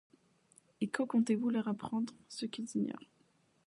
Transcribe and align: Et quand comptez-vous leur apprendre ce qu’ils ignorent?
Et 0.79 0.87
quand 0.87 1.05
comptez-vous 1.05 1.51
leur 1.51 1.67
apprendre 1.67 2.11
ce 2.27 2.47
qu’ils 2.47 2.75
ignorent? 2.75 3.05